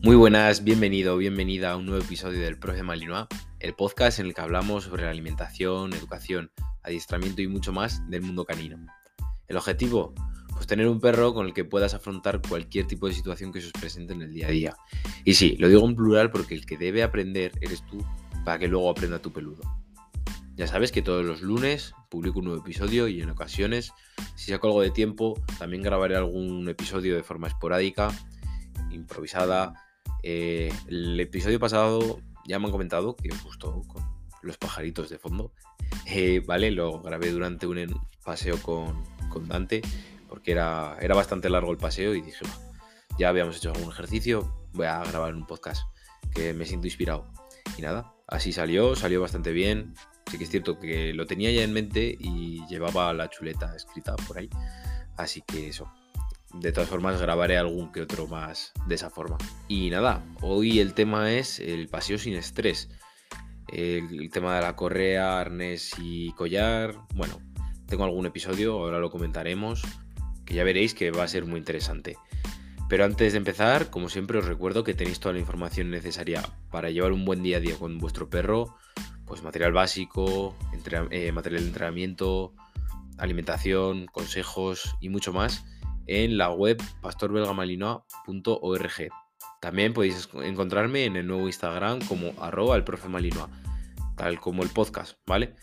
Muy 0.00 0.14
buenas, 0.14 0.62
bienvenido, 0.62 1.16
bienvenida 1.16 1.72
a 1.72 1.76
un 1.76 1.86
nuevo 1.86 2.00
episodio 2.04 2.40
del 2.40 2.56
Profe 2.56 2.84
Malinois, 2.84 3.26
el 3.58 3.74
podcast 3.74 4.20
en 4.20 4.26
el 4.26 4.34
que 4.34 4.40
hablamos 4.40 4.84
sobre 4.84 5.02
la 5.02 5.10
alimentación, 5.10 5.92
educación, 5.92 6.52
adiestramiento 6.84 7.42
y 7.42 7.48
mucho 7.48 7.72
más 7.72 8.08
del 8.08 8.22
mundo 8.22 8.44
canino. 8.44 8.78
El 9.48 9.56
objetivo, 9.56 10.14
pues 10.52 10.68
tener 10.68 10.86
un 10.86 11.00
perro 11.00 11.34
con 11.34 11.46
el 11.46 11.52
que 11.52 11.64
puedas 11.64 11.94
afrontar 11.94 12.40
cualquier 12.48 12.86
tipo 12.86 13.08
de 13.08 13.12
situación 13.12 13.52
que 13.52 13.60
se 13.60 13.66
os 13.66 13.72
presente 13.72 14.12
en 14.12 14.22
el 14.22 14.32
día 14.32 14.46
a 14.46 14.50
día. 14.50 14.76
Y 15.24 15.34
sí, 15.34 15.56
lo 15.58 15.68
digo 15.68 15.84
en 15.84 15.96
plural 15.96 16.30
porque 16.30 16.54
el 16.54 16.64
que 16.64 16.78
debe 16.78 17.02
aprender 17.02 17.50
eres 17.60 17.84
tú 17.84 17.98
para 18.44 18.60
que 18.60 18.68
luego 18.68 18.90
aprenda 18.90 19.18
tu 19.18 19.32
peludo. 19.32 19.62
Ya 20.54 20.68
sabes 20.68 20.92
que 20.92 21.02
todos 21.02 21.26
los 21.26 21.42
lunes 21.42 21.92
publico 22.08 22.38
un 22.38 22.44
nuevo 22.44 22.60
episodio 22.60 23.08
y 23.08 23.20
en 23.20 23.30
ocasiones, 23.30 23.92
si 24.36 24.52
saco 24.52 24.68
algo 24.68 24.80
de 24.80 24.92
tiempo, 24.92 25.42
también 25.58 25.82
grabaré 25.82 26.14
algún 26.14 26.68
episodio 26.68 27.16
de 27.16 27.24
forma 27.24 27.48
esporádica, 27.48 28.12
improvisada. 28.90 29.87
Eh, 30.22 30.72
el 30.88 31.18
episodio 31.20 31.60
pasado 31.60 32.20
ya 32.46 32.58
me 32.58 32.66
han 32.66 32.72
comentado 32.72 33.16
que 33.16 33.28
gustó 33.42 33.82
con 33.86 34.02
los 34.42 34.56
pajaritos 34.56 35.08
de 35.10 35.18
fondo. 35.18 35.52
Eh, 36.06 36.42
vale, 36.46 36.70
lo 36.70 37.00
grabé 37.00 37.30
durante 37.30 37.66
un 37.66 38.00
paseo 38.24 38.60
con, 38.62 39.04
con 39.30 39.48
Dante 39.48 39.82
porque 40.28 40.52
era, 40.52 40.96
era 41.00 41.14
bastante 41.14 41.48
largo 41.48 41.70
el 41.70 41.78
paseo 41.78 42.14
y 42.14 42.20
dije, 42.20 42.44
ya 43.18 43.30
habíamos 43.30 43.56
hecho 43.56 43.72
algún 43.72 43.90
ejercicio, 43.90 44.68
voy 44.72 44.86
a 44.86 45.02
grabar 45.02 45.34
un 45.34 45.46
podcast 45.46 45.82
que 46.34 46.52
me 46.52 46.66
siento 46.66 46.86
inspirado. 46.86 47.32
Y 47.76 47.82
nada, 47.82 48.14
así 48.26 48.52
salió, 48.52 48.94
salió 48.94 49.20
bastante 49.20 49.52
bien, 49.52 49.94
Sí 50.30 50.36
que 50.36 50.44
es 50.44 50.50
cierto 50.50 50.78
que 50.78 51.14
lo 51.14 51.26
tenía 51.26 51.50
ya 51.50 51.62
en 51.62 51.72
mente 51.72 52.14
y 52.18 52.66
llevaba 52.66 53.14
la 53.14 53.30
chuleta 53.30 53.74
escrita 53.74 54.14
por 54.26 54.38
ahí. 54.38 54.50
Así 55.16 55.40
que 55.40 55.68
eso. 55.68 55.90
De 56.54 56.72
todas 56.72 56.88
formas, 56.88 57.20
grabaré 57.20 57.58
algún 57.58 57.92
que 57.92 58.00
otro 58.00 58.26
más 58.26 58.72
de 58.86 58.94
esa 58.94 59.10
forma. 59.10 59.36
Y 59.68 59.90
nada, 59.90 60.24
hoy 60.40 60.80
el 60.80 60.94
tema 60.94 61.32
es 61.32 61.60
el 61.60 61.88
paseo 61.88 62.16
sin 62.16 62.34
estrés. 62.34 62.88
El, 63.68 64.30
tema 64.30 64.56
de 64.56 64.62
la 64.62 64.74
correa, 64.74 65.40
arnés 65.40 65.92
y 66.00 66.32
collar. 66.32 66.94
Bueno, 67.14 67.38
tengo 67.86 68.04
algún 68.04 68.24
episodio, 68.24 68.72
ahora 68.78 68.98
lo 68.98 69.10
comentaremos. 69.10 69.82
Que 70.46 70.54
ya 70.54 70.64
veréis 70.64 70.94
que 70.94 71.10
va 71.10 71.24
a 71.24 71.28
ser 71.28 71.44
muy 71.44 71.58
interesante. 71.58 72.16
Pero 72.88 73.04
antes 73.04 73.32
de 73.32 73.38
empezar, 73.38 73.90
como 73.90 74.08
siempre 74.08 74.38
os 74.38 74.46
recuerdo 74.46 74.84
que 74.84 74.94
tenéis 74.94 75.20
toda 75.20 75.34
la 75.34 75.40
información 75.40 75.90
necesaria 75.90 76.42
para 76.70 76.88
llevar 76.90 77.12
un 77.12 77.26
buen 77.26 77.42
día 77.42 77.58
a 77.58 77.60
día 77.60 77.76
con 77.76 77.98
vuestro 77.98 78.30
perro, 78.30 78.74
pues 79.26 79.42
material 79.42 79.72
básico, 79.72 80.56
eh, 81.10 81.30
material 81.30 81.60
de 81.60 81.68
entrenamiento, 81.68 82.54
alimentación, 83.18 84.06
consejos 84.06 84.96
y 85.02 85.10
mucho 85.10 85.34
más 85.34 85.66
en 86.08 86.36
la 86.36 86.50
web 86.50 86.82
pastorbelgamalinois.org. 87.02 89.08
También 89.60 89.92
podéis 89.92 90.28
encontrarme 90.42 91.04
en 91.04 91.16
el 91.16 91.26
nuevo 91.26 91.46
Instagram 91.46 92.00
como 92.06 92.32
arroba 92.42 92.76
el 92.76 92.84
profe 92.84 93.08
tal 94.16 94.40
como 94.40 94.62
el 94.62 94.70
podcast, 94.70 95.18
¿vale? 95.26 95.54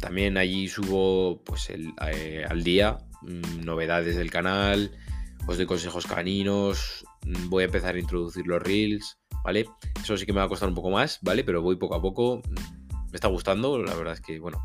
También 0.00 0.36
allí 0.36 0.68
subo 0.68 1.42
pues 1.44 1.70
eh, 1.70 2.44
al 2.48 2.64
día 2.64 2.98
mm, 3.22 3.64
novedades 3.64 4.16
del 4.16 4.30
canal, 4.30 4.90
os 5.46 5.56
doy 5.56 5.66
consejos 5.66 6.06
caninos, 6.06 7.04
mm, 7.24 7.48
voy 7.48 7.62
a 7.62 7.66
empezar 7.66 7.94
a 7.94 7.98
introducir 7.98 8.46
los 8.46 8.62
reels, 8.62 9.18
¿vale? 9.44 9.66
Eso 10.00 10.16
sí 10.16 10.26
que 10.26 10.32
me 10.32 10.38
va 10.38 10.44
a 10.44 10.48
costar 10.48 10.68
un 10.68 10.74
poco 10.74 10.90
más, 10.90 11.18
¿vale? 11.22 11.44
Pero 11.44 11.62
voy 11.62 11.76
poco 11.76 11.94
a 11.94 12.02
poco, 12.02 12.42
me 12.50 13.14
está 13.14 13.28
gustando, 13.28 13.82
la 13.82 13.94
verdad 13.94 14.14
es 14.14 14.20
que, 14.20 14.38
bueno, 14.38 14.58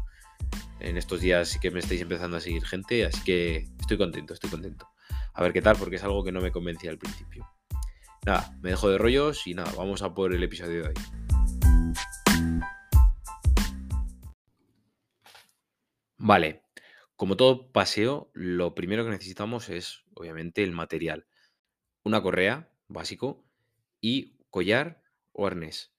en 0.80 0.98
estos 0.98 1.22
días 1.22 1.58
que 1.60 1.72
me 1.72 1.80
estáis 1.80 2.02
empezando 2.02 2.38
a 2.38 2.42
seguir 2.42 2.66
gente, 2.66 3.06
así 3.06 3.24
que 3.24 3.68
estoy 3.80 3.98
contento, 3.98 4.34
estoy 4.34 4.50
contento. 4.50 4.88
A 5.34 5.42
ver 5.42 5.54
qué 5.54 5.62
tal, 5.62 5.78
porque 5.78 5.96
es 5.96 6.04
algo 6.04 6.24
que 6.24 6.32
no 6.32 6.42
me 6.42 6.52
convencía 6.52 6.92
al 6.92 6.98
principio. 6.98 7.48
Nada, 8.26 8.56
me 8.62 8.70
dejo 8.70 8.90
de 8.90 8.98
rollos 8.98 9.48
y 9.48 9.54
nada, 9.54 9.72
vamos 9.78 10.02
a 10.02 10.14
por 10.14 10.34
el 10.34 10.44
episodio 10.44 10.84
de 10.84 10.88
hoy. 10.90 10.94
Vale, 16.18 16.64
como 17.16 17.36
todo 17.36 17.72
paseo, 17.72 18.32
lo 18.34 18.76
primero 18.76 19.04
que 19.04 19.12
necesitamos 19.12 19.70
es, 19.70 20.04
obviamente, 20.14 20.64
el 20.64 20.72
material. 20.72 21.28
Una 22.04 22.22
correa, 22.22 22.70
básico, 22.88 23.46
y 24.00 24.38
collar 24.50 25.02
o 25.32 25.48
arnés. 25.48 25.94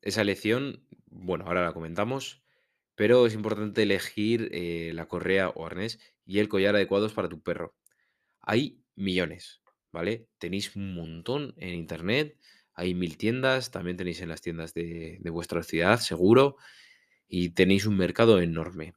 Esa 0.00 0.20
elección, 0.20 0.86
bueno, 1.06 1.44
ahora 1.46 1.64
la 1.64 1.72
comentamos, 1.72 2.41
pero 2.94 3.26
es 3.26 3.34
importante 3.34 3.82
elegir 3.82 4.48
eh, 4.52 4.92
la 4.94 5.06
correa 5.06 5.48
o 5.50 5.66
arnés 5.66 5.98
y 6.24 6.38
el 6.38 6.48
collar 6.48 6.74
adecuados 6.76 7.12
para 7.12 7.28
tu 7.28 7.42
perro. 7.42 7.74
Hay 8.40 8.82
millones, 8.94 9.62
¿vale? 9.92 10.28
Tenéis 10.38 10.74
un 10.76 10.94
montón 10.94 11.54
en 11.56 11.74
internet, 11.74 12.38
hay 12.74 12.94
mil 12.94 13.16
tiendas, 13.16 13.70
también 13.70 13.96
tenéis 13.96 14.20
en 14.20 14.28
las 14.28 14.40
tiendas 14.42 14.74
de, 14.74 15.18
de 15.20 15.30
vuestra 15.30 15.62
ciudad, 15.62 15.98
seguro, 16.00 16.56
y 17.28 17.50
tenéis 17.50 17.86
un 17.86 17.96
mercado 17.96 18.40
enorme. 18.40 18.94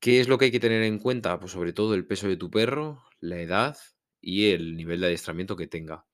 ¿Qué 0.00 0.20
es 0.20 0.28
lo 0.28 0.38
que 0.38 0.46
hay 0.46 0.50
que 0.52 0.60
tener 0.60 0.82
en 0.82 0.98
cuenta? 0.98 1.38
Pues 1.40 1.52
sobre 1.52 1.72
todo 1.72 1.94
el 1.94 2.06
peso 2.06 2.28
de 2.28 2.36
tu 2.36 2.50
perro, 2.50 3.02
la 3.20 3.40
edad 3.40 3.76
y 4.20 4.50
el 4.50 4.76
nivel 4.76 5.00
de 5.00 5.06
adiestramiento 5.06 5.56
que 5.56 5.66
tenga. 5.66 6.06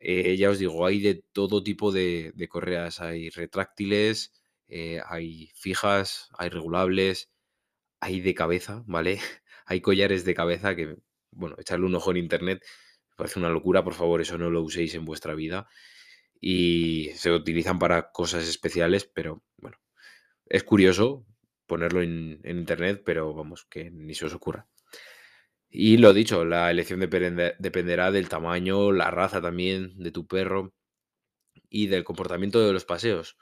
Eh, 0.00 0.36
ya 0.36 0.50
os 0.50 0.58
digo, 0.58 0.86
hay 0.86 1.00
de 1.00 1.24
todo 1.32 1.62
tipo 1.62 1.92
de, 1.92 2.32
correas. 2.48 3.00
Hay 3.00 3.30
retráctiles, 3.30 4.32
eh, 4.68 5.00
hay 5.06 5.50
fijas, 5.54 6.28
hay 6.38 6.48
regulables, 6.50 7.30
hay 8.00 8.20
de 8.20 8.34
cabeza, 8.34 8.84
¿vale? 8.86 9.20
Hay 9.68 9.80
collares 9.80 10.24
de 10.24 10.34
cabeza 10.34 10.76
que, 10.76 10.96
bueno, 11.32 11.56
echarle 11.58 11.86
un 11.86 11.94
ojo 11.96 12.12
en 12.12 12.18
internet 12.18 12.62
parece 13.16 13.38
una 13.38 13.50
locura, 13.50 13.82
por 13.82 13.94
favor, 13.94 14.20
eso 14.20 14.38
no 14.38 14.50
lo 14.50 14.62
uséis 14.62 14.94
en 14.94 15.04
vuestra 15.04 15.34
vida. 15.34 15.68
Y 16.40 17.10
se 17.14 17.32
utilizan 17.32 17.78
para 17.78 18.12
cosas 18.12 18.46
especiales, 18.48 19.10
pero 19.12 19.42
bueno, 19.56 19.78
es 20.46 20.64
curioso 20.64 21.26
ponerlo 21.66 22.02
en 22.02 22.40
internet, 22.44 23.02
pero 23.04 23.34
vamos, 23.34 23.66
que 23.66 23.90
ni 23.90 24.14
se 24.14 24.26
os 24.26 24.34
ocurra. 24.34 24.68
Y 25.68 25.96
lo 25.98 26.12
dicho, 26.12 26.44
la 26.44 26.70
elección 26.70 27.00
dependerá 27.00 28.10
del 28.12 28.28
tamaño, 28.28 28.92
la 28.92 29.10
raza 29.10 29.40
también 29.42 29.98
de 29.98 30.12
tu 30.12 30.26
perro 30.26 30.74
y 31.68 31.88
del 31.88 32.04
comportamiento 32.04 32.64
de 32.64 32.72
los 32.72 32.84
paseos. 32.84 33.36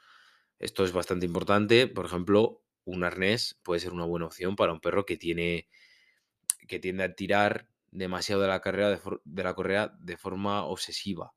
Esto 0.59 0.83
es 0.83 0.91
bastante 0.91 1.25
importante. 1.25 1.87
Por 1.87 2.05
ejemplo, 2.05 2.63
un 2.85 3.03
arnés 3.03 3.59
puede 3.63 3.79
ser 3.79 3.93
una 3.93 4.05
buena 4.05 4.27
opción 4.27 4.55
para 4.55 4.73
un 4.73 4.79
perro 4.79 5.05
que 5.05 5.17
tiene 5.17 5.67
que 6.67 6.79
tiende 6.79 7.03
a 7.03 7.15
tirar 7.15 7.67
demasiado 7.91 8.41
de 8.41 8.47
la, 8.47 8.61
carrera 8.61 8.89
de, 8.89 8.99
de 9.23 9.43
la 9.43 9.53
correa 9.53 9.95
de 9.99 10.17
forma 10.17 10.65
obsesiva, 10.65 11.33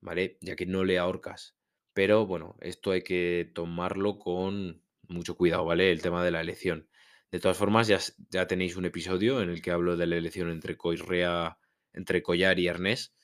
¿vale? 0.00 0.38
Ya 0.40 0.56
que 0.56 0.66
no 0.66 0.84
le 0.84 0.98
ahorcas. 0.98 1.56
Pero 1.94 2.26
bueno, 2.26 2.56
esto 2.60 2.90
hay 2.90 3.02
que 3.02 3.50
tomarlo 3.54 4.18
con 4.18 4.82
mucho 5.08 5.36
cuidado, 5.36 5.64
¿vale? 5.64 5.90
El 5.90 6.02
tema 6.02 6.24
de 6.24 6.30
la 6.30 6.40
elección. 6.40 6.88
De 7.30 7.40
todas 7.40 7.56
formas, 7.56 7.88
ya, 7.88 7.98
ya 8.30 8.46
tenéis 8.46 8.76
un 8.76 8.84
episodio 8.84 9.42
en 9.42 9.50
el 9.50 9.62
que 9.62 9.70
hablo 9.70 9.96
de 9.96 10.06
la 10.06 10.16
elección 10.16 10.50
entre, 10.50 10.76
entre 11.92 12.22
collar 12.22 12.58
y 12.58 12.68
arnés. 12.68 13.14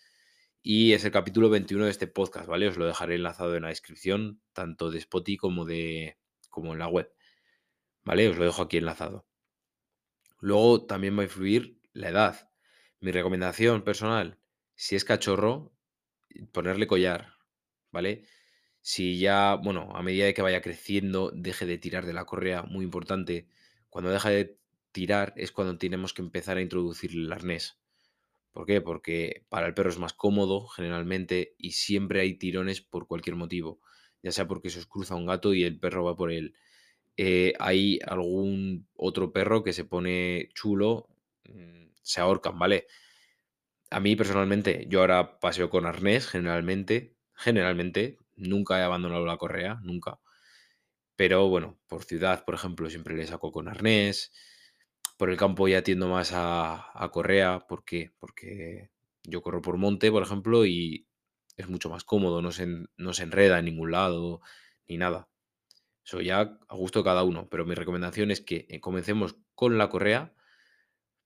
Y 0.63 0.93
es 0.93 1.05
el 1.07 1.11
capítulo 1.11 1.49
21 1.49 1.87
de 1.87 1.91
este 1.91 2.07
podcast, 2.07 2.47
¿vale? 2.47 2.69
Os 2.69 2.77
lo 2.77 2.87
dejaré 2.87 3.15
enlazado 3.15 3.57
en 3.57 3.63
la 3.63 3.69
descripción, 3.69 4.43
tanto 4.53 4.91
de 4.91 4.99
Spotify 4.99 5.39
como, 5.39 5.65
de, 5.65 6.19
como 6.51 6.75
en 6.75 6.79
la 6.79 6.89
web. 6.89 7.11
¿Vale? 8.05 8.29
Os 8.29 8.37
lo 8.37 8.45
dejo 8.45 8.63
aquí 8.63 8.77
enlazado. 8.77 9.27
Luego 10.39 10.85
también 10.85 11.17
va 11.17 11.23
a 11.23 11.25
influir 11.25 11.81
la 11.95 12.11
edad. 12.11 12.51
Mi 13.01 13.11
recomendación 13.11 13.83
personal, 13.85 14.39
si 14.75 14.97
es 14.97 15.05
cachorro, 15.05 15.73
ponerle 16.53 16.87
collar, 16.87 17.35
¿vale? 17.91 18.25
Si 18.83 19.19
ya, 19.19 19.55
bueno, 19.55 19.91
a 19.95 20.03
medida 20.03 20.27
de 20.27 20.35
que 20.35 20.43
vaya 20.43 20.61
creciendo, 20.61 21.31
deje 21.35 21.65
de 21.65 21.79
tirar 21.79 22.05
de 22.05 22.13
la 22.13 22.27
correa, 22.27 22.65
muy 22.65 22.85
importante, 22.85 23.49
cuando 23.89 24.11
deja 24.11 24.29
de 24.29 24.59
tirar 24.93 25.33
es 25.37 25.53
cuando 25.53 25.79
tenemos 25.79 26.13
que 26.13 26.23
empezar 26.23 26.59
a 26.59 26.63
introducir 26.63 27.13
el 27.13 27.33
arnés. 27.33 27.80
¿Por 28.53 28.67
qué? 28.67 28.81
Porque 28.81 29.45
para 29.49 29.67
el 29.67 29.75
perro 29.75 29.91
es 29.91 29.99
más 29.99 30.13
cómodo 30.13 30.67
generalmente 30.67 31.55
y 31.59 31.73
siempre 31.73 32.21
hay 32.21 32.35
tirones 32.35 32.81
por 32.81 33.07
cualquier 33.07 33.37
motivo, 33.37 33.81
ya 34.23 34.33
sea 34.33 34.49
porque 34.49 34.71
se 34.71 34.81
os 34.81 34.87
cruza 34.87 35.15
un 35.15 35.27
gato 35.27 35.55
y 35.55 35.65
el 35.65 35.79
perro 35.79 36.05
va 36.05 36.17
por 36.17 36.33
él. 36.33 36.55
Eh, 37.17 37.55
hay 37.61 38.01
algún 38.07 38.89
otro 38.95 39.33
perro 39.33 39.65
que 39.65 39.73
se 39.73 39.85
pone 39.85 40.49
chulo, 40.55 41.09
mm, 41.49 41.89
se 42.03 42.21
ahorcan, 42.21 42.59
¿vale? 42.59 42.87
A 43.91 44.01
mí 44.01 44.17
personalmente, 44.17 44.87
yo 44.89 45.01
ahora 45.01 45.39
paseo 45.39 45.71
con 45.71 45.87
arnés 45.87 46.27
generalmente, 46.29 47.17
generalmente, 47.35 48.19
nunca 48.37 48.79
he 48.79 48.83
abandonado 48.83 49.27
la 49.27 49.37
correa, 49.37 49.79
nunca. 49.83 50.19
Pero 51.17 51.49
bueno, 51.49 51.79
por 51.89 52.05
ciudad, 52.05 52.45
por 52.45 52.55
ejemplo, 52.55 52.89
siempre 52.91 53.17
le 53.17 53.27
saco 53.27 53.53
con 53.53 53.69
arnés. 53.69 54.33
Por 55.21 55.29
el 55.29 55.37
campo 55.37 55.69
ya 55.69 55.83
tiendo 55.83 56.09
más 56.09 56.33
a, 56.35 57.11
correa. 57.13 57.67
¿Por 57.69 57.85
qué? 57.85 58.11
Porque 58.19 58.89
yo 59.23 59.43
corro 59.43 59.61
por 59.61 59.77
monte, 59.77 60.11
por 60.11 60.23
ejemplo, 60.23 60.65
y 60.65 61.09
es 61.59 61.69
mucho 61.69 61.91
más 61.91 62.05
cómodo, 62.05 62.41
no 62.41 62.53
se, 62.53 62.67
no 62.97 63.13
se 63.13 63.25
enreda 63.25 63.59
en 63.59 63.67
ningún 63.67 63.91
lado, 63.91 64.41
ni 64.89 64.97
nada. 64.97 65.29
Eso 66.07 66.23
ya 66.23 66.59
a 66.67 66.75
gusto 66.75 67.01
de 67.01 67.05
cada 67.05 67.23
uno, 67.23 67.51
pero 67.51 67.67
mi 67.67 67.75
recomendación 67.75 68.31
es 68.31 68.41
que 68.41 68.65
eh, 68.71 68.81
comencemos 68.81 69.37
con 69.55 69.77
la 69.77 69.91
correa, 69.91 70.33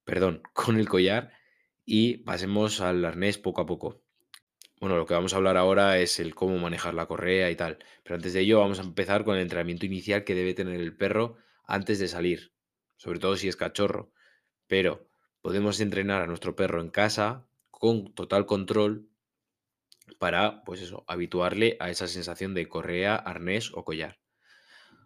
perdón, 0.03 0.43
con 0.55 0.77
el 0.77 0.89
collar 0.89 1.31
y 1.85 2.17
pasemos 2.17 2.81
al 2.81 3.05
arnés 3.05 3.39
poco 3.39 3.61
a 3.61 3.67
poco. 3.67 4.03
Bueno, 4.81 4.97
lo 4.97 5.07
que 5.07 5.15
vamos 5.15 5.35
a 5.35 5.37
hablar 5.37 5.57
ahora 5.57 6.01
es 6.01 6.19
el 6.19 6.35
cómo 6.35 6.59
manejar 6.59 6.95
la 6.95 7.07
correa 7.07 7.49
y 7.49 7.55
tal. 7.55 7.79
Pero 8.03 8.17
antes 8.17 8.33
de 8.33 8.41
ello 8.41 8.59
vamos 8.59 8.81
a 8.81 8.83
empezar 8.83 9.25
con 9.25 9.37
el 9.37 9.43
entrenamiento 9.43 9.87
inicial 9.87 10.25
que 10.25 10.35
debe 10.35 10.53
tener 10.53 10.81
el 10.81 10.97
perro 10.97 11.37
antes 11.65 12.01
de 12.01 12.09
salir, 12.09 12.54
sobre 12.97 13.19
todo 13.19 13.37
si 13.37 13.49
es 13.49 13.57
cachorro. 13.57 14.13
Pero 14.67 15.09
podemos 15.43 15.81
entrenar 15.81 16.23
a 16.23 16.27
nuestro 16.27 16.57
perro 16.57 16.81
en 16.81 16.91
casa 16.91 17.47
con 17.71 18.15
total 18.15 18.47
control 18.47 19.09
para, 20.19 20.63
pues 20.65 20.81
eso, 20.81 21.05
habituarle 21.07 21.77
a 21.81 21.91
esa 21.91 22.09
sensación 22.09 22.55
de 22.55 22.69
correa, 22.69 23.17
arnés 23.17 23.73
o 23.75 23.85
collar. 23.85 24.21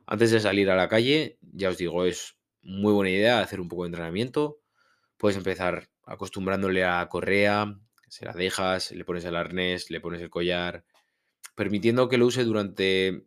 Antes 0.07 0.31
de 0.31 0.41
salir 0.41 0.71
a 0.71 0.77
la 0.77 0.89
calle, 0.89 1.39
ya 1.43 1.69
os 1.69 1.79
digo, 1.79 2.05
es 2.05 2.37
muy 2.63 2.93
buena 2.93 3.11
idea 3.11 3.41
hacer 3.41 3.61
un 3.61 3.69
poco 3.69 3.83
de 3.83 3.89
entrenamiento. 3.89 4.61
Puedes 5.17 5.37
empezar 5.37 5.91
acostumbrándole 6.05 6.85
a 6.85 7.07
correa, 7.09 7.79
se 8.09 8.25
la 8.25 8.33
dejas, 8.33 8.93
le 8.93 9.05
pones 9.05 9.25
el 9.25 9.37
arnés, 9.37 9.91
le 9.91 10.01
pones 10.01 10.21
el 10.21 10.31
collar, 10.31 10.85
permitiendo 11.55 12.09
que 12.09 12.19
lo 12.19 12.27
use 12.27 12.45
durante 12.45 13.27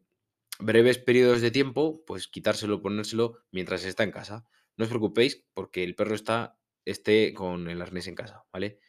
breves 0.59 0.97
periodos 0.97 1.41
de 1.41 1.51
tiempo, 1.51 2.03
pues 2.05 2.27
quitárselo, 2.27 2.81
ponérselo 2.81 3.39
mientras 3.51 3.83
está 3.85 4.03
en 4.03 4.11
casa. 4.11 4.45
No 4.77 4.85
os 4.85 4.89
preocupéis 4.89 5.45
porque 5.53 5.83
el 5.83 5.95
perro 5.95 6.15
está 6.15 6.57
esté 6.85 7.33
con 7.33 7.69
el 7.69 7.81
arnés 7.81 8.07
en 8.07 8.15
casa, 8.15 8.43
¿vale? 8.51 8.79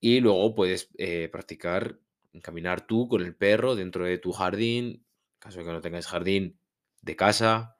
Y 0.00 0.20
luego 0.20 0.54
puedes 0.54 0.90
eh, 0.98 1.28
practicar 1.30 2.00
caminar 2.42 2.86
tú 2.86 3.08
con 3.08 3.22
el 3.22 3.34
perro 3.34 3.74
dentro 3.74 4.04
de 4.04 4.18
tu 4.18 4.32
jardín, 4.32 4.86
en 4.86 5.04
caso 5.38 5.58
de 5.58 5.64
que 5.64 5.72
no 5.72 5.80
tengáis 5.80 6.06
jardín, 6.06 6.60
de 7.02 7.16
casa, 7.16 7.76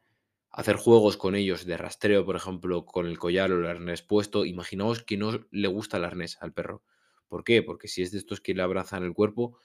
hacer 0.50 0.76
juegos 0.76 1.16
con 1.16 1.34
ellos 1.34 1.64
de 1.66 1.76
rastreo, 1.76 2.24
por 2.24 2.36
ejemplo, 2.36 2.84
con 2.84 3.06
el 3.06 3.18
collar 3.18 3.52
o 3.52 3.60
el 3.60 3.66
arnés 3.66 4.02
puesto. 4.02 4.44
Imaginaos 4.44 5.02
que 5.02 5.16
no 5.16 5.46
le 5.50 5.68
gusta 5.68 5.98
el 5.98 6.04
arnés 6.04 6.38
al 6.40 6.52
perro. 6.52 6.82
¿Por 7.28 7.44
qué? 7.44 7.62
Porque 7.62 7.88
si 7.88 8.02
es 8.02 8.10
de 8.10 8.18
estos 8.18 8.40
que 8.40 8.54
le 8.54 8.62
abrazan 8.62 9.04
el 9.04 9.12
cuerpo, 9.12 9.58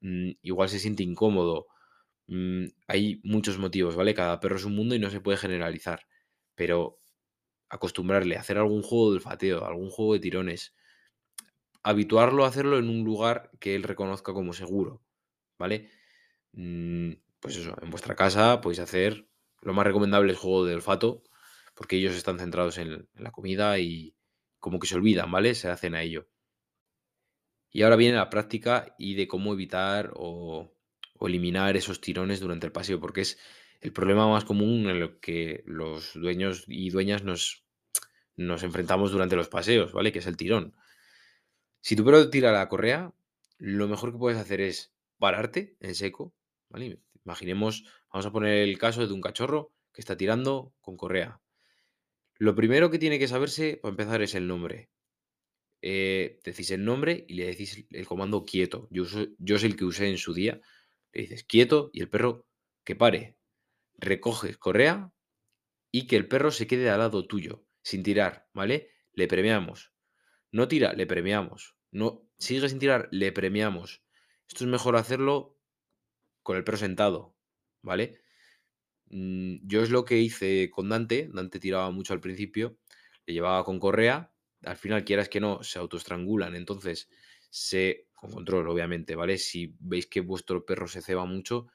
mm, 0.00 0.32
igual 0.42 0.68
se 0.68 0.78
siente 0.78 1.02
incómodo. 1.02 1.66
Mm, 2.28 2.66
hay 2.88 3.20
muchos 3.24 3.58
motivos, 3.58 3.96
¿vale? 3.96 4.14
Cada 4.14 4.40
perro 4.40 4.56
es 4.56 4.64
un 4.64 4.74
mundo 4.76 4.94
y 4.94 4.98
no 4.98 5.10
se 5.10 5.20
puede 5.20 5.38
generalizar. 5.38 6.06
Pero 6.54 7.00
acostumbrarle 7.68 8.36
a 8.36 8.40
hacer 8.40 8.58
algún 8.58 8.82
juego 8.82 9.10
de 9.10 9.16
olfateo, 9.16 9.64
algún 9.66 9.90
juego 9.90 10.14
de 10.14 10.20
tirones, 10.20 10.74
habituarlo 11.82 12.44
a 12.44 12.48
hacerlo 12.48 12.78
en 12.78 12.88
un 12.88 13.04
lugar 13.04 13.50
que 13.60 13.74
él 13.74 13.82
reconozca 13.82 14.32
como 14.32 14.52
seguro, 14.52 15.02
¿vale? 15.58 15.90
Mm, 16.52 17.12
pues 17.40 17.56
eso, 17.56 17.76
en 17.82 17.90
vuestra 17.90 18.16
casa 18.16 18.60
podéis 18.60 18.80
hacer 18.80 19.28
lo 19.62 19.74
más 19.74 19.86
recomendable 19.86 20.32
es 20.32 20.38
juego 20.38 20.64
de 20.64 20.74
olfato, 20.74 21.22
porque 21.74 21.96
ellos 21.96 22.14
están 22.14 22.38
centrados 22.38 22.78
en, 22.78 23.08
en 23.14 23.24
la 23.24 23.32
comida 23.32 23.78
y 23.78 24.14
como 24.60 24.78
que 24.78 24.86
se 24.86 24.96
olvidan, 24.96 25.30
¿vale? 25.30 25.54
Se 25.54 25.68
hacen 25.68 25.94
a 25.94 26.02
ello. 26.02 26.28
Y 27.70 27.82
ahora 27.82 27.96
viene 27.96 28.16
la 28.16 28.30
práctica 28.30 28.94
y 28.98 29.14
de 29.14 29.28
cómo 29.28 29.52
evitar 29.52 30.12
o, 30.14 30.75
o 31.18 31.28
eliminar 31.28 31.76
esos 31.76 32.00
tirones 32.00 32.40
durante 32.40 32.66
el 32.66 32.72
paseo, 32.72 33.00
porque 33.00 33.22
es 33.22 33.38
el 33.80 33.92
problema 33.92 34.28
más 34.28 34.44
común 34.44 34.88
en 34.88 35.00
lo 35.00 35.20
que 35.20 35.62
los 35.66 36.14
dueños 36.14 36.64
y 36.66 36.90
dueñas 36.90 37.24
nos, 37.24 37.64
nos 38.36 38.62
enfrentamos 38.62 39.12
durante 39.12 39.36
los 39.36 39.48
paseos, 39.48 39.92
¿vale? 39.92 40.12
Que 40.12 40.20
es 40.20 40.26
el 40.26 40.36
tirón. 40.36 40.74
Si 41.80 41.96
tu 41.96 42.04
perro 42.04 42.30
tira 42.30 42.52
la 42.52 42.68
correa, 42.68 43.12
lo 43.58 43.88
mejor 43.88 44.12
que 44.12 44.18
puedes 44.18 44.38
hacer 44.38 44.60
es 44.60 44.92
pararte 45.18 45.76
en 45.80 45.94
seco, 45.94 46.34
¿vale? 46.68 47.00
Imaginemos, 47.24 47.84
vamos 48.12 48.26
a 48.26 48.32
poner 48.32 48.58
el 48.58 48.78
caso 48.78 49.06
de 49.06 49.12
un 49.12 49.20
cachorro 49.20 49.72
que 49.92 50.00
está 50.00 50.16
tirando 50.16 50.74
con 50.80 50.96
correa. 50.96 51.40
Lo 52.38 52.54
primero 52.54 52.90
que 52.90 52.98
tiene 52.98 53.18
que 53.18 53.28
saberse, 53.28 53.78
para 53.80 53.90
empezar, 53.90 54.22
es 54.22 54.34
el 54.34 54.46
nombre. 54.46 54.90
Eh, 55.80 56.40
decís 56.44 56.70
el 56.70 56.84
nombre 56.84 57.24
y 57.28 57.34
le 57.34 57.46
decís 57.46 57.86
el 57.90 58.06
comando 58.06 58.44
quieto. 58.44 58.88
Yo, 58.90 59.04
yo 59.38 59.56
es 59.56 59.64
el 59.64 59.76
que 59.76 59.84
usé 59.84 60.08
en 60.08 60.18
su 60.18 60.34
día. 60.34 60.60
Le 61.16 61.22
dices 61.22 61.44
quieto 61.44 61.88
y 61.94 62.02
el 62.02 62.10
perro 62.10 62.46
que 62.84 62.94
pare. 62.94 63.38
Recoges 63.94 64.58
correa 64.58 65.14
y 65.90 66.06
que 66.06 66.16
el 66.16 66.28
perro 66.28 66.50
se 66.50 66.66
quede 66.66 66.90
al 66.90 66.98
lado 66.98 67.26
tuyo, 67.26 67.64
sin 67.80 68.02
tirar, 68.02 68.50
¿vale? 68.52 68.90
Le 69.14 69.26
premiamos. 69.26 69.94
No 70.52 70.68
tira, 70.68 70.92
le 70.92 71.06
premiamos. 71.06 71.74
No 71.90 72.28
sigue 72.36 72.68
sin 72.68 72.78
tirar, 72.78 73.08
le 73.12 73.32
premiamos. 73.32 74.02
Esto 74.46 74.64
es 74.64 74.70
mejor 74.70 74.96
hacerlo 74.96 75.58
con 76.42 76.58
el 76.58 76.64
perro 76.64 76.76
sentado, 76.76 77.34
¿vale? 77.80 78.20
Mm, 79.06 79.66
yo 79.66 79.82
es 79.82 79.88
lo 79.88 80.04
que 80.04 80.18
hice 80.18 80.68
con 80.68 80.90
Dante. 80.90 81.30
Dante 81.32 81.58
tiraba 81.58 81.90
mucho 81.92 82.12
al 82.12 82.20
principio, 82.20 82.76
le 83.24 83.32
llevaba 83.32 83.64
con 83.64 83.80
correa. 83.80 84.34
Al 84.64 84.76
final, 84.76 85.02
quieras 85.02 85.30
que 85.30 85.40
no, 85.40 85.62
se 85.62 85.78
autoestrangulan. 85.78 86.54
Entonces, 86.54 87.08
se. 87.48 88.05
Con 88.16 88.30
control, 88.32 88.68
obviamente, 88.68 89.14
¿vale? 89.14 89.38
Si 89.38 89.76
veis 89.80 90.06
que 90.06 90.20
vuestro 90.20 90.64
perro 90.66 90.88
se 90.88 91.02
ceba 91.02 91.24
mucho, 91.26 91.68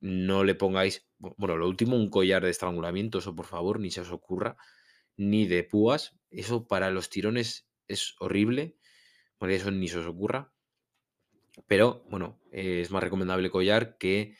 no 0.00 0.44
le 0.44 0.54
pongáis. 0.54 1.06
bu- 1.20 1.34
Bueno, 1.38 1.56
lo 1.56 1.68
último, 1.68 1.96
un 1.96 2.10
collar 2.10 2.42
de 2.44 2.50
estrangulamiento, 2.50 3.18
eso 3.18 3.34
por 3.36 3.46
favor, 3.46 3.80
ni 3.80 3.90
se 3.90 4.02
os 4.02 4.12
ocurra. 4.12 4.56
Ni 5.16 5.46
de 5.46 5.64
púas. 5.64 6.16
Eso 6.30 6.66
para 6.68 6.90
los 6.90 7.10
tirones 7.10 7.68
es 7.88 8.14
horrible. 8.20 8.76
¿Vale? 9.40 9.56
Eso 9.56 9.70
ni 9.72 9.88
se 9.88 9.98
os 10.00 10.06
ocurra. 10.06 10.52
Pero, 11.66 12.04
bueno, 12.08 12.40
es 12.50 12.90
más 12.90 13.02
recomendable 13.02 13.50
collar 13.50 13.98
que 13.98 14.36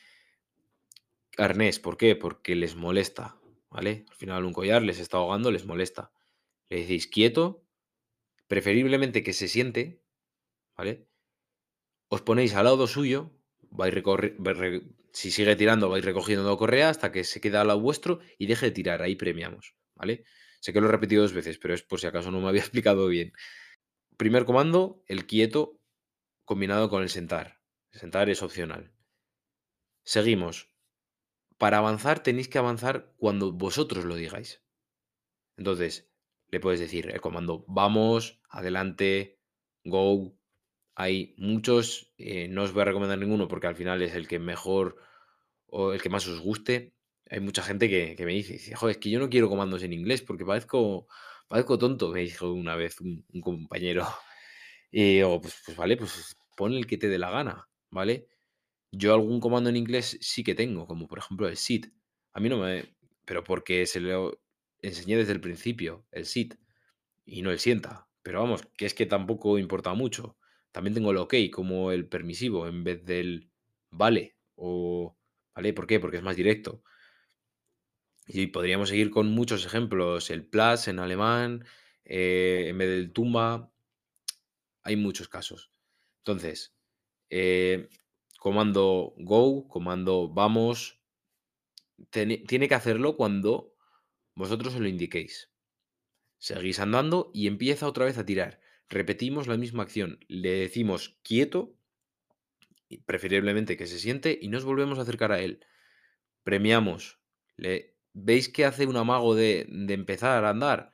Arnés, 1.37 1.79
¿por 1.79 1.95
qué? 1.97 2.15
Porque 2.15 2.55
les 2.55 2.75
molesta, 2.75 3.37
¿vale? 3.69 4.05
Al 4.09 4.15
final 4.15 4.45
un 4.45 4.53
collar 4.53 4.81
les 4.83 4.99
está 4.99 5.17
ahogando, 5.17 5.51
les 5.51 5.65
molesta. 5.65 6.11
Le 6.69 6.77
decís 6.81 7.07
quieto, 7.07 7.63
preferiblemente 8.47 9.23
que 9.23 9.33
se 9.33 9.47
siente, 9.47 10.03
¿vale? 10.77 11.07
Os 12.13 12.21
ponéis 12.21 12.53
al 12.53 12.65
lado 12.65 12.85
suyo, 12.85 13.19
vais 13.71 13.91
si 15.19 15.31
sigue 15.31 15.55
tirando, 15.55 15.89
vais 15.89 16.05
recogiendo 16.05 16.59
correa 16.61 16.89
hasta 16.89 17.11
que 17.11 17.23
se 17.23 17.41
queda 17.41 17.61
al 17.61 17.69
lado 17.69 17.81
vuestro 17.81 18.19
y 18.37 18.45
deje 18.45 18.67
de 18.67 18.71
tirar, 18.71 19.01
ahí 19.01 19.15
premiamos, 19.15 19.75
¿vale? 19.95 20.23
Sé 20.59 20.73
que 20.73 20.79
lo 20.79 20.87
he 20.87 20.91
repetido 20.91 21.23
dos 21.23 21.33
veces, 21.33 21.57
pero 21.57 21.73
es 21.73 21.81
por 21.81 21.99
si 21.99 22.05
acaso 22.05 22.29
no 22.29 22.39
me 22.39 22.47
había 22.49 22.61
explicado 22.61 23.07
bien. 23.07 23.33
Primer 24.15 24.45
comando, 24.45 25.03
el 25.07 25.25
quieto 25.25 25.81
combinado 26.45 26.87
con 26.87 27.01
el 27.01 27.09
sentar. 27.09 27.61
Sentar 27.91 28.29
es 28.29 28.43
opcional. 28.43 28.93
Seguimos. 30.03 30.69
Para 31.57 31.79
avanzar 31.79 32.21
tenéis 32.21 32.47
que 32.47 32.59
avanzar 32.59 33.11
cuando 33.17 33.53
vosotros 33.53 34.05
lo 34.05 34.15
digáis. 34.15 34.61
Entonces, 35.57 36.11
le 36.49 36.59
puedes 36.59 36.79
decir 36.79 37.09
el 37.09 37.21
comando 37.21 37.65
vamos, 37.67 38.39
adelante, 38.49 39.39
go. 39.83 40.37
Hay 40.95 41.33
muchos, 41.37 42.13
eh, 42.17 42.47
no 42.49 42.63
os 42.63 42.73
voy 42.73 42.83
a 42.83 42.85
recomendar 42.85 43.17
ninguno 43.19 43.47
porque 43.47 43.67
al 43.67 43.75
final 43.75 44.01
es 44.01 44.13
el 44.15 44.27
que 44.27 44.39
mejor 44.39 44.97
o 45.67 45.93
el 45.93 46.01
que 46.01 46.09
más 46.09 46.27
os 46.27 46.39
guste. 46.41 46.93
Hay 47.29 47.39
mucha 47.39 47.63
gente 47.63 47.89
que, 47.89 48.15
me 48.25 48.33
dice, 48.33 48.53
dice, 48.53 48.75
"Jo, 48.75 48.89
es 48.89 48.97
que 48.97 49.09
yo 49.09 49.19
no 49.19 49.29
quiero 49.29 49.49
comandos 49.49 49.83
en 49.83 49.93
inglés 49.93 50.21
porque 50.21 50.45
parezco, 50.45 51.07
parezco 51.47 51.77
tonto, 51.79 52.09
me 52.11 52.21
dijo 52.21 52.51
una 52.53 52.75
vez 52.75 52.99
un, 53.01 53.25
un 53.33 53.41
compañero. 53.41 54.05
Y 54.91 55.15
digo, 55.15 55.41
pues, 55.41 55.55
pues 55.65 55.77
vale, 55.77 55.97
pues 55.97 56.35
pon 56.55 56.73
el 56.73 56.87
que 56.87 56.97
te 56.97 57.09
dé 57.09 57.17
la 57.19 57.31
gana, 57.31 57.67
¿vale? 57.91 58.27
Yo 58.91 59.13
algún 59.13 59.39
comando 59.39 59.69
en 59.69 59.75
inglés 59.77 60.17
sí 60.21 60.43
que 60.43 60.55
tengo, 60.55 60.87
como 60.87 61.07
por 61.07 61.19
ejemplo 61.19 61.47
el 61.47 61.57
sit. 61.57 61.87
A 62.33 62.39
mí 62.39 62.49
no 62.49 62.59
me... 62.59 62.95
Pero 63.25 63.43
porque 63.43 63.85
se 63.87 63.99
lo 63.99 64.39
enseñé 64.81 65.17
desde 65.17 65.33
el 65.33 65.41
principio, 65.41 66.05
el 66.11 66.25
sit, 66.25 66.55
y 67.25 67.41
no 67.41 67.51
el 67.51 67.59
sienta. 67.59 68.07
Pero 68.23 68.41
vamos, 68.41 68.63
que 68.77 68.85
es 68.85 68.93
que 68.93 69.05
tampoco 69.05 69.57
importa 69.59 69.93
mucho. 69.93 70.37
También 70.73 70.95
tengo 70.95 71.11
el 71.11 71.17
ok 71.17 71.35
como 71.51 71.93
el 71.93 72.07
permisivo 72.09 72.67
en 72.67 72.83
vez 72.83 73.05
del 73.05 73.49
vale 73.89 74.35
o... 74.55 75.15
¿Vale? 75.55 75.71
¿Por 75.71 75.85
qué? 75.85 75.99
Porque 75.99 76.17
es 76.17 76.23
más 76.23 76.35
directo. 76.35 76.81
Y 78.25 78.47
podríamos 78.47 78.89
seguir 78.89 79.11
con 79.11 79.27
muchos 79.29 79.65
ejemplos. 79.65 80.31
El 80.31 80.47
plus 80.47 80.87
en 80.87 80.97
alemán, 80.97 81.63
eh, 82.05 82.65
en 82.69 82.77
vez 82.79 82.89
del 82.89 83.13
tumba, 83.13 83.71
hay 84.81 84.95
muchos 84.95 85.29
casos. 85.29 85.69
Entonces, 86.21 86.75
eh, 87.29 87.87
comando 88.39 89.13
go, 89.17 89.67
comando 89.67 90.27
vamos, 90.27 90.99
tiene 92.09 92.67
que 92.67 92.75
hacerlo 92.75 93.15
cuando 93.15 93.75
vosotros 94.35 94.73
se 94.73 94.79
lo 94.79 94.87
indiquéis. 94.87 95.51
Seguís 96.39 96.79
andando 96.79 97.29
y 97.31 97.45
empieza 97.45 97.87
otra 97.87 98.05
vez 98.05 98.17
a 98.17 98.25
tirar. 98.25 98.62
Repetimos 98.89 99.47
la 99.47 99.57
misma 99.57 99.83
acción. 99.83 100.19
Le 100.27 100.51
decimos 100.51 101.17
quieto, 101.23 101.75
preferiblemente 103.05 103.77
que 103.77 103.87
se 103.87 103.99
siente, 103.99 104.37
y 104.41 104.49
nos 104.49 104.65
volvemos 104.65 104.99
a 104.99 105.03
acercar 105.03 105.31
a 105.31 105.39
él. 105.39 105.65
Premiamos. 106.43 107.19
Le, 107.57 107.95
¿Veis 108.13 108.49
que 108.49 108.65
hace 108.65 108.85
un 108.85 108.97
amago 108.97 109.35
de, 109.35 109.65
de 109.69 109.93
empezar 109.93 110.43
a 110.45 110.49
andar? 110.49 110.93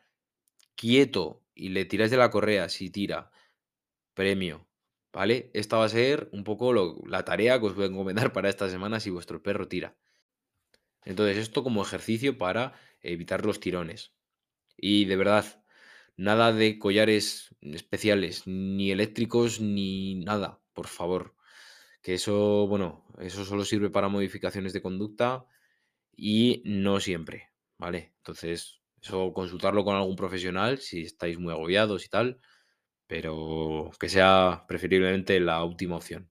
Quieto. 0.75 1.43
Y 1.53 1.69
le 1.69 1.85
tiráis 1.85 2.11
de 2.11 2.17
la 2.17 2.29
correa 2.31 2.69
si 2.69 2.89
tira. 2.89 3.31
Premio. 4.13 4.67
¿Vale? 5.11 5.49
Esta 5.53 5.77
va 5.77 5.85
a 5.85 5.89
ser 5.89 6.29
un 6.31 6.43
poco 6.43 6.71
lo- 6.71 7.01
la 7.07 7.25
tarea 7.25 7.59
que 7.59 7.65
os 7.65 7.75
voy 7.75 7.85
a 7.85 7.87
encomendar 7.87 8.31
para 8.31 8.47
esta 8.49 8.69
semana 8.69 8.99
si 8.99 9.09
vuestro 9.09 9.41
perro 9.41 9.67
tira. 9.67 9.97
Entonces, 11.03 11.37
esto 11.37 11.63
como 11.63 11.81
ejercicio 11.81 12.37
para 12.37 12.73
evitar 13.01 13.45
los 13.45 13.59
tirones. 13.59 14.13
Y 14.77 15.05
de 15.05 15.15
verdad, 15.15 15.63
nada 16.19 16.51
de 16.51 16.77
collares 16.79 17.55
especiales, 17.61 18.43
ni 18.45 18.91
eléctricos, 18.91 19.61
ni 19.61 20.15
nada. 20.15 20.59
por 20.73 20.87
favor. 20.87 21.35
Que 22.01 22.15
eso, 22.15 22.67
bueno, 22.67 23.05
eso 23.19 23.45
solo 23.45 23.65
sirve 23.65 23.89
para 23.89 24.09
modificaciones 24.09 24.73
de 24.73 24.81
conducta 24.81 25.45
y 26.15 26.61
no 26.65 26.99
siempre, 26.99 27.51
¿vale? 27.77 28.13
Entonces, 28.17 28.81
eso 29.01 29.33
consultarlo 29.33 29.85
con 29.85 29.95
algún 29.95 30.15
profesional 30.17 30.79
si 30.79 31.03
estáis 31.03 31.39
muy 31.39 31.53
agobiados 31.53 32.05
y 32.05 32.09
tal, 32.09 32.39
pero 33.07 33.91
que 33.99 34.09
sea 34.09 34.65
preferiblemente 34.67 35.39
la 35.39 35.63
última 35.63 35.97
opción. 35.97 36.29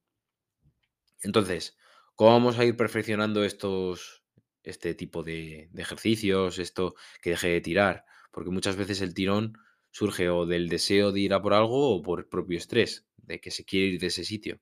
Entonces, 1.23 1.77
¿cómo 2.15 2.33
vamos 2.33 2.59
a 2.59 2.65
ir 2.65 2.77
perfeccionando 2.77 3.45
estos, 3.45 4.23
este 4.63 4.95
tipo 4.95 5.23
de, 5.23 5.69
de 5.73 5.83
ejercicios, 5.83 6.59
esto 6.59 6.95
que 7.23 7.31
deje 7.31 7.49
de 7.49 7.61
tirar? 7.63 8.05
Porque 8.33 8.51
muchas 8.51 8.77
veces 8.77 9.01
el 9.01 9.15
tirón 9.15 9.59
surge 9.99 10.27
o 10.37 10.47
del 10.53 10.65
deseo 10.77 11.07
de 11.13 11.21
ir 11.27 11.33
a 11.35 11.43
por 11.43 11.55
algo 11.61 11.81
o 11.95 12.03
por 12.07 12.17
el 12.21 12.27
propio 12.35 12.59
estrés, 12.63 12.93
de 13.29 13.41
que 13.43 13.51
se 13.57 13.65
quiere 13.69 13.87
ir 13.95 14.01
de 14.01 14.09
ese 14.13 14.25
sitio. 14.33 14.55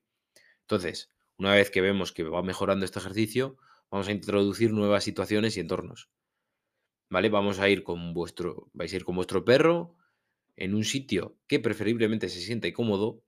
Entonces, 0.63 0.97
una 1.37 1.53
vez 1.59 1.69
que 1.71 1.81
vemos 1.89 2.11
que 2.13 2.23
va 2.23 2.43
mejorando 2.51 2.85
este 2.85 2.99
ejercicio, 2.99 3.57
vamos 3.91 4.07
a 4.09 4.13
introducir 4.19 4.71
nuevas 4.73 5.03
situaciones 5.05 5.57
y 5.57 5.61
entornos. 5.61 6.09
¿Vale? 7.09 7.29
Vamos 7.29 7.59
a 7.59 7.69
ir 7.69 7.83
con 7.83 8.13
vuestro, 8.13 8.69
vais 8.73 8.91
a 8.93 8.97
ir 8.97 9.05
con 9.05 9.15
vuestro 9.15 9.45
perro 9.45 9.95
en 10.55 10.75
un 10.75 10.83
sitio 10.83 11.37
que 11.47 11.59
preferiblemente 11.59 12.29
se 12.29 12.41
sienta 12.41 12.71
cómodo, 12.73 13.23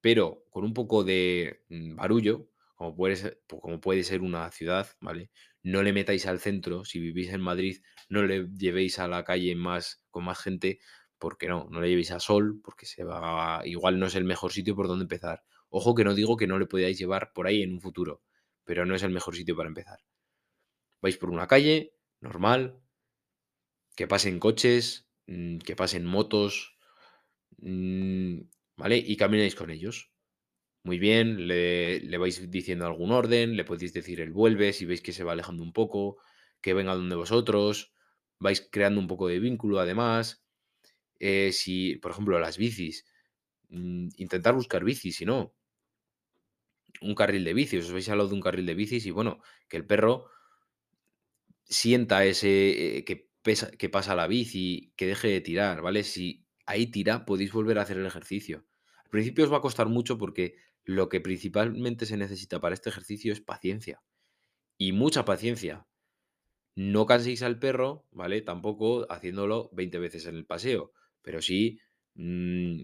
pero 0.00 0.44
con 0.50 0.64
un 0.64 0.74
poco 0.74 1.04
de 1.04 1.64
mm, 1.70 1.96
barullo, 1.96 2.50
como 2.76 2.96
puede 2.96 3.16
ser, 3.16 3.42
po- 3.48 3.60
como 3.60 3.80
puede 3.80 4.04
ser 4.04 4.22
una 4.22 4.50
ciudad, 4.52 4.88
¿vale? 5.00 5.30
No 5.62 5.82
le 5.82 5.92
metáis 5.94 6.26
al 6.26 6.40
centro, 6.40 6.84
si 6.84 7.00
vivís 7.00 7.30
en 7.30 7.40
Madrid, 7.42 7.82
no 8.08 8.22
le 8.24 8.48
llevéis 8.56 8.98
a 8.98 9.08
la 9.08 9.24
calle 9.24 9.56
más, 9.56 10.04
con 10.10 10.24
más 10.24 10.38
gente, 10.40 10.80
porque 11.20 11.48
no, 11.48 11.68
no 11.70 11.80
le 11.80 11.88
llevéis 11.90 12.10
a 12.12 12.20
Sol, 12.20 12.60
porque 12.64 12.86
se 12.86 13.04
va, 13.04 13.62
igual 13.64 14.00
no 14.00 14.06
es 14.06 14.16
el 14.16 14.24
mejor 14.24 14.52
sitio 14.52 14.74
por 14.74 14.88
donde 14.88 15.04
empezar. 15.04 15.44
Ojo 15.68 15.94
que 15.94 16.04
no 16.04 16.14
digo 16.14 16.36
que 16.36 16.48
no 16.48 16.58
le 16.58 16.66
podáis 16.66 16.98
llevar 16.98 17.32
por 17.32 17.46
ahí 17.46 17.62
en 17.62 17.72
un 17.72 17.80
futuro, 17.80 18.22
pero 18.64 18.86
no 18.86 18.94
es 18.96 19.02
el 19.04 19.10
mejor 19.12 19.36
sitio 19.36 19.56
para 19.56 19.68
empezar. 19.68 20.00
Vais 21.02 21.16
por 21.18 21.30
una 21.30 21.46
calle, 21.46 21.94
normal, 22.20 22.80
que 23.96 24.06
pasen 24.06 24.38
coches, 24.40 25.08
mm, 25.26 25.58
que 25.58 25.76
pasen 25.76 26.04
motos, 26.04 26.76
mm, 27.58 28.40
¿vale? 28.76 28.96
Y 28.98 29.16
camináis 29.16 29.54
con 29.54 29.70
ellos. 29.70 30.12
Muy 30.84 30.98
bien, 30.98 31.46
le, 31.48 32.00
le 32.00 32.18
vais 32.18 32.50
diciendo 32.50 32.86
algún 32.86 33.12
orden, 33.12 33.56
le 33.56 33.64
podéis 33.64 33.92
decir 33.92 34.20
el 34.20 34.32
vuelve 34.32 34.72
si 34.72 34.86
veis 34.86 35.02
que 35.02 35.12
se 35.12 35.24
va 35.24 35.32
alejando 35.32 35.62
un 35.62 35.72
poco, 35.72 36.18
que 36.62 36.74
venga 36.74 36.94
donde 36.94 37.16
vosotros, 37.16 37.92
vais 38.38 38.66
creando 38.72 39.00
un 39.00 39.06
poco 39.08 39.28
de 39.28 39.40
vínculo 39.40 39.80
además. 39.80 40.44
Eh, 41.20 41.52
si, 41.52 41.96
por 41.96 42.12
ejemplo, 42.12 42.38
las 42.40 42.58
bicis, 42.58 43.06
mm, 43.70 44.08
intentar 44.18 44.54
buscar 44.54 44.84
bicis, 44.84 45.16
si 45.16 45.26
no, 45.26 45.54
un 47.02 47.14
carril 47.14 47.44
de 47.44 47.54
bicis, 47.54 47.84
os 47.86 47.92
vais 47.92 48.08
al 48.08 48.18
lado 48.18 48.30
de 48.30 48.36
un 48.38 48.40
carril 48.46 48.66
de 48.66 48.74
bicis 48.74 49.06
y 49.06 49.10
bueno, 49.10 49.40
que 49.68 49.76
el 49.76 49.86
perro 49.86 50.26
sienta 51.64 52.24
ese, 52.24 52.98
eh, 52.98 53.04
que, 53.04 53.30
pesa, 53.42 53.70
que 53.70 53.88
pasa 53.88 54.14
la 54.14 54.26
bici, 54.26 54.92
que 54.96 55.06
deje 55.06 55.28
de 55.28 55.40
tirar, 55.40 55.82
¿vale? 55.82 56.04
Si 56.04 56.46
ahí 56.66 56.86
tira, 56.86 57.24
podéis 57.24 57.52
volver 57.52 57.78
a 57.78 57.82
hacer 57.82 57.98
el 57.98 58.06
ejercicio. 58.06 58.66
Al 59.04 59.10
principio 59.10 59.44
os 59.44 59.52
va 59.52 59.58
a 59.58 59.60
costar 59.62 59.88
mucho 59.88 60.18
porque 60.18 60.56
lo 60.84 61.08
que 61.08 61.20
principalmente 61.20 62.06
se 62.06 62.16
necesita 62.16 62.60
para 62.60 62.74
este 62.74 62.90
ejercicio 62.90 63.32
es 63.32 63.40
paciencia. 63.40 64.02
Y 64.78 64.92
mucha 64.92 65.24
paciencia. 65.24 65.86
No 66.74 67.06
canséis 67.06 67.42
al 67.42 67.58
perro, 67.58 68.06
¿vale? 68.10 68.42
Tampoco 68.42 69.06
haciéndolo 69.12 69.70
20 69.72 69.98
veces 69.98 70.26
en 70.26 70.36
el 70.36 70.46
paseo, 70.46 70.92
pero 71.22 71.42
sí, 71.42 71.80
mm, 72.14 72.82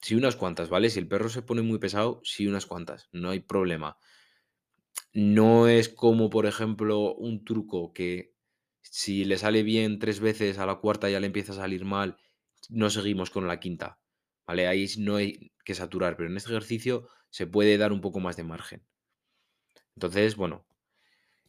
sí 0.00 0.14
unas 0.14 0.36
cuantas, 0.36 0.68
¿vale? 0.68 0.90
Si 0.90 0.98
el 0.98 1.08
perro 1.08 1.28
se 1.28 1.42
pone 1.42 1.62
muy 1.62 1.78
pesado, 1.78 2.20
sí 2.24 2.46
unas 2.46 2.66
cuantas, 2.66 3.08
no 3.12 3.30
hay 3.30 3.40
problema. 3.40 3.98
No 5.12 5.68
es 5.68 5.88
como, 5.88 6.30
por 6.30 6.46
ejemplo, 6.46 7.14
un 7.14 7.44
truco 7.44 7.92
que 7.92 8.34
si 8.82 9.24
le 9.24 9.38
sale 9.38 9.62
bien 9.62 9.98
3 9.98 10.20
veces, 10.20 10.58
a 10.58 10.66
la 10.66 10.76
cuarta 10.76 11.10
ya 11.10 11.20
le 11.20 11.26
empieza 11.26 11.52
a 11.52 11.56
salir 11.56 11.84
mal, 11.84 12.18
no 12.68 12.90
seguimos 12.90 13.30
con 13.30 13.46
la 13.46 13.60
quinta, 13.60 13.98
¿vale? 14.46 14.66
Ahí 14.68 14.86
no 14.98 15.16
hay 15.16 15.52
que 15.64 15.74
saturar, 15.74 16.16
pero 16.16 16.28
en 16.28 16.36
este 16.36 16.50
ejercicio 16.50 17.08
se 17.30 17.46
puede 17.46 17.78
dar 17.78 17.92
un 17.92 18.00
poco 18.00 18.20
más 18.20 18.36
de 18.36 18.44
margen. 18.44 18.86
Entonces, 19.96 20.36
bueno, 20.36 20.66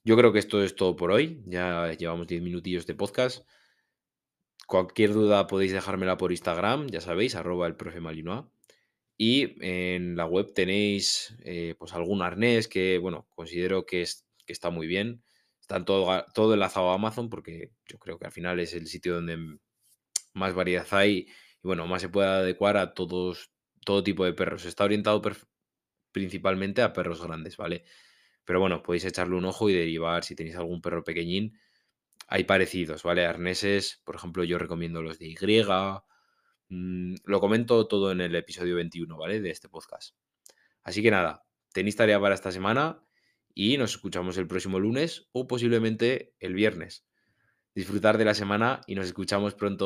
yo 0.03 0.15
creo 0.15 0.31
que 0.31 0.39
esto 0.39 0.63
es 0.63 0.75
todo 0.75 0.95
por 0.95 1.11
hoy. 1.11 1.43
Ya 1.45 1.91
llevamos 1.93 2.27
10 2.27 2.41
minutillos 2.41 2.87
de 2.87 2.95
podcast. 2.95 3.45
Cualquier 4.67 5.13
duda 5.13 5.47
podéis 5.47 5.71
dejármela 5.71 6.17
por 6.17 6.31
Instagram, 6.31 6.87
ya 6.87 7.01
sabéis, 7.01 7.35
arroba 7.35 7.67
el 7.67 7.77
profe 7.77 8.01
Malinois. 8.01 8.45
Y 9.17 9.55
en 9.65 10.15
la 10.15 10.25
web 10.25 10.53
tenéis 10.53 11.35
eh, 11.43 11.75
pues 11.79 11.93
algún 11.93 12.21
arnés 12.21 12.67
que, 12.67 12.99
bueno, 12.99 13.27
considero 13.29 13.85
que, 13.85 14.01
es, 14.03 14.27
que 14.45 14.53
está 14.53 14.69
muy 14.69 14.85
bien. 14.85 15.23
Está 15.61 15.83
todo, 15.85 16.25
todo 16.33 16.53
enlazado 16.53 16.91
a 16.91 16.95
Amazon 16.95 17.29
porque 17.29 17.71
yo 17.87 17.97
creo 17.97 18.19
que 18.19 18.25
al 18.25 18.31
final 18.31 18.59
es 18.59 18.73
el 18.73 18.87
sitio 18.87 19.15
donde 19.15 19.57
más 20.33 20.53
variedad 20.53 20.85
hay 20.91 21.27
y, 21.63 21.67
bueno, 21.67 21.87
más 21.87 22.01
se 22.01 22.09
puede 22.09 22.27
adecuar 22.27 22.77
a 22.77 22.93
todos, 22.93 23.51
todo 23.85 24.03
tipo 24.03 24.25
de 24.25 24.33
perros. 24.33 24.65
Está 24.65 24.83
orientado 24.83 25.21
principalmente 26.11 26.81
a 26.81 26.93
perros 26.93 27.21
grandes, 27.25 27.57
¿vale? 27.57 27.85
Pero 28.45 28.59
bueno, 28.59 28.83
podéis 28.83 29.05
echarle 29.05 29.35
un 29.35 29.45
ojo 29.45 29.69
y 29.69 29.73
derivar 29.73 30.23
si 30.23 30.35
tenéis 30.35 30.57
algún 30.57 30.81
perro 30.81 31.03
pequeñín. 31.03 31.57
Hay 32.27 32.43
parecidos, 32.43 33.03
¿vale? 33.03 33.25
Arneses, 33.25 34.01
por 34.03 34.15
ejemplo, 34.15 34.43
yo 34.43 34.57
recomiendo 34.57 35.01
los 35.01 35.17
de 35.17 35.27
Y, 35.27 35.35
Mm, 36.69 37.15
lo 37.23 37.39
comento 37.39 37.87
todo 37.87 38.11
en 38.11 38.21
el 38.21 38.35
episodio 38.35 38.75
21, 38.75 39.17
¿vale? 39.17 39.39
De 39.41 39.49
este 39.49 39.69
podcast. 39.69 40.15
Así 40.83 41.01
que 41.01 41.11
nada, 41.11 41.45
tenéis 41.73 41.95
tarea 41.95 42.19
para 42.19 42.35
esta 42.35 42.51
semana 42.51 43.01
y 43.53 43.77
nos 43.77 43.91
escuchamos 43.91 44.37
el 44.37 44.47
próximo 44.47 44.79
lunes 44.79 45.29
o 45.31 45.47
posiblemente 45.47 46.35
el 46.39 46.53
viernes. 46.53 47.05
Disfrutar 47.73 48.17
de 48.17 48.25
la 48.25 48.33
semana 48.33 48.81
y 48.87 48.95
nos 48.95 49.05
escuchamos 49.05 49.53
pronto. 49.55 49.85